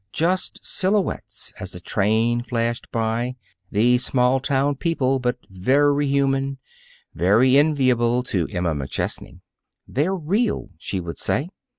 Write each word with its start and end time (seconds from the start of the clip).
Just 0.11 0.65
silhouettes 0.65 1.53
as 1.59 1.73
the 1.73 1.79
train 1.79 2.41
flashed 2.41 2.89
by 2.91 3.35
these 3.71 4.03
small 4.03 4.39
town 4.39 4.73
people 4.77 5.19
but 5.19 5.37
very 5.47 6.07
human, 6.07 6.57
very 7.13 7.55
enviable 7.55 8.23
to 8.23 8.47
Emma 8.51 8.73
McChesney. 8.73 9.41
"They're 9.87 10.15
real," 10.15 10.71
she 10.79 10.99
would 10.99 11.19
say. 11.19 11.49